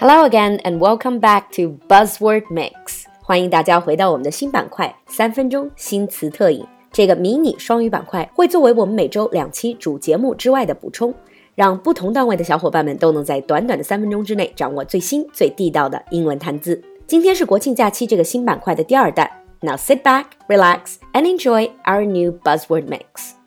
[0.00, 3.04] Hello again and welcome back to Buzzword Mix。
[3.20, 6.64] 欢迎大家回到我们的新板块——三分钟新词特饮。
[6.92, 11.12] 这个迷你双语板块会作为我们每周两期主节目之外的补充，
[11.54, 16.80] 让不同段位的小伙伴们都能在短短的三分钟之内掌握最新最地道的英文谈资。
[17.06, 19.28] 今天是国庆假期这个新板块的第二弹。
[19.60, 23.37] Now sit back, relax, and enjoy our new buzzword mix.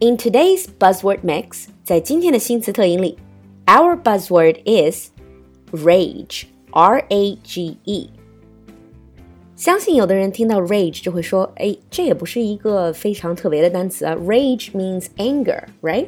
[0.00, 3.18] In today's buzzword mix，在今天的新词特饮里，
[3.66, 5.10] our buzzword is
[5.72, 6.44] rage.
[6.72, 8.10] R A G E。
[9.56, 14.14] 相信有的人听到 rage 就会说，哎，这也不是一个非常特别的单词啊。
[14.14, 16.06] Rage means anger, right?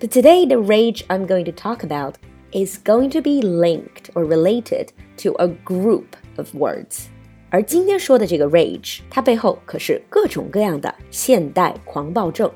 [0.00, 2.14] But today, the rage I'm going to talk about
[2.52, 4.88] is going to be linked or related
[5.18, 7.04] to a group of words.
[7.50, 12.50] 而今天说的这个 rage，它背后可是各种各样的现代狂暴症。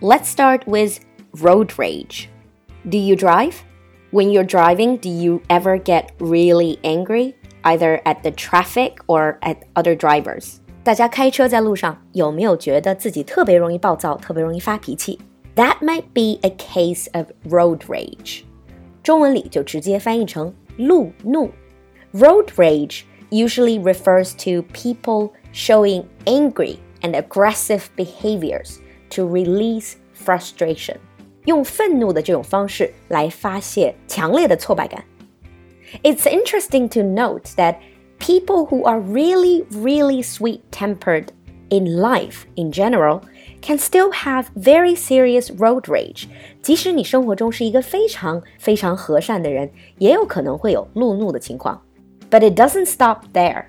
[0.00, 1.00] Let's start with
[1.40, 2.28] road rage.
[2.88, 3.62] Do you drive?
[4.12, 9.58] When you're driving, do you ever get really angry, either at the traffic or at
[9.74, 10.56] other drivers?
[10.82, 15.18] 大家开车在路上有没有觉得自己特别容易暴躁，特别容易发脾气？
[15.54, 18.44] That might be a case of road rage.
[19.02, 21.50] 中文里就直接翻译成路怒。
[22.12, 28.78] Road rage usually refers to people showing angry and aggressive behaviors
[29.10, 29.94] to release
[30.24, 30.96] frustration，
[31.44, 35.04] 用愤怒的这种方式来发泄强烈的挫败感。
[36.02, 37.76] It's interesting to note that
[38.18, 41.28] people who are really, really sweet tempered
[41.68, 43.22] in life in general
[43.60, 46.26] can still have very serious road rage。
[46.62, 51.82] 即使你生活中是一个非常非常和善的人，也有可能会有路怒的情况。
[52.30, 53.64] But it doesn't stop there.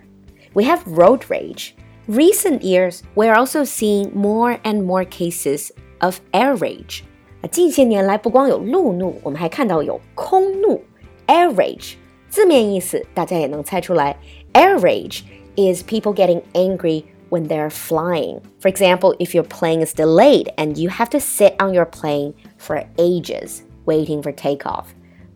[0.53, 1.71] We have road rage
[2.07, 7.01] recent years, we're also seeing more and more cases of air rage.
[7.49, 10.81] 近些年来，不光有路怒，我们还看到有空怒
[11.27, 11.93] （air rage）。
[12.29, 14.17] 字面意思大家也能猜出来，
[14.53, 15.21] air rage
[15.55, 18.39] is people getting angry when they're flying.
[18.61, 22.33] For example, if your plane is delayed and you have to sit on your plane
[22.59, 24.85] for ages waiting for takeoff.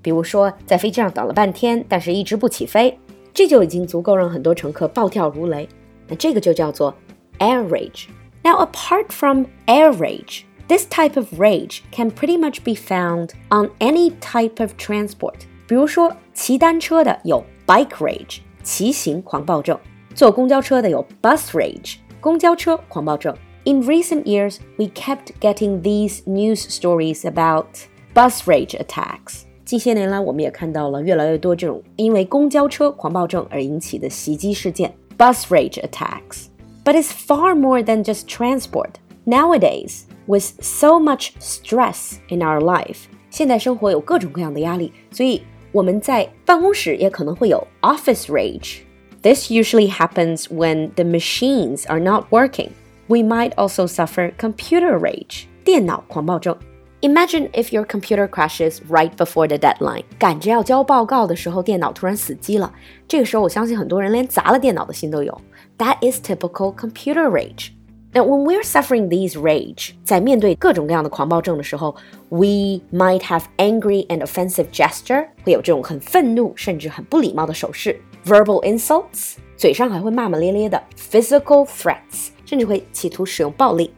[0.01, 2.97] 比如说，在飞机上等了半天，但是一直不起飞，
[3.33, 5.67] 这就已经足够让很多乘客暴跳如雷。
[6.09, 6.93] 那这个就叫做
[7.39, 8.07] air rage.
[8.43, 13.71] Now, apart from air rage, this type of rage can pretty much be found on
[13.79, 15.45] any type of transport.
[15.67, 19.77] 比如说，骑单车的有 bike rage，骑行狂暴症；
[20.13, 23.35] 坐公交车的有 bus rage，公交车狂暴症。
[23.63, 27.65] In recent years, we kept getting these news stories about
[28.13, 29.41] bus rage attacks.
[29.65, 34.95] 近些年来，我们也看到了越来越多这种因为公交车狂暴症而引起的袭击事件。
[35.19, 36.49] bus rage attacks.
[36.83, 38.99] But it's far more than just transport.
[39.25, 48.81] Nowadays, with so much stress in our life, 现代生活有各种各样的压力，所以我们在办公室也可能会有 office rage.
[49.21, 52.69] This usually happens when the machines are not working.
[53.07, 55.45] We might also suffer computer rage.
[55.63, 56.55] 电脑狂暴症
[57.01, 62.73] Imagine if your computer crashes right before the deadline，赶着要交报告的时候，电脑突然死机了。
[63.07, 65.39] 这个时候，我相信很多人连砸了电脑的心都有。
[65.77, 67.71] That is typical computer rage.
[68.13, 71.95] Now, when we're suffering these rage，在面对各种各样的狂暴症的时候，
[72.29, 77.93] we might have angry and offensive gesture，会有这种很愤怒甚至很不礼貌的手势；
[78.25, 83.91] verbal insults，嘴上还会骂骂咧咧的；physical threats，甚至会企图使用暴力。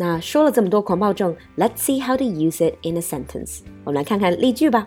[0.00, 3.60] 那说了这么多狂暴症，Let's see how to use it in a sentence。
[3.84, 4.86] 我们来看看例句吧。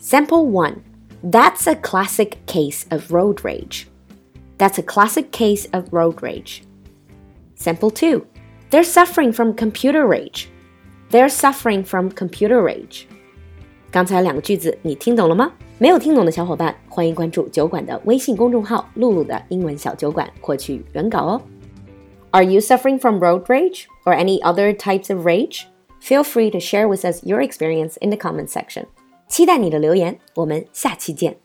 [0.00, 0.78] Sample one.
[1.22, 3.86] That's a classic case of road rage.
[4.58, 6.62] That's a classic case of road rage.
[7.54, 8.26] Sample two.
[8.70, 10.48] They're suffering from computer rage.
[11.10, 13.04] They're suffering from computer rage.
[13.90, 15.52] 刚才两个句子你听懂了吗？
[15.78, 21.42] 没有听懂的小伙伴，欢迎关注酒馆的微信公众号“露露的英文小酒馆”获取原稿哦。
[22.30, 25.64] Are you suffering from road rage or any other types of rage?
[26.00, 28.86] Feel free to share with us your experience in the comment section.
[29.28, 31.36] 期待你的留言，我们下期见。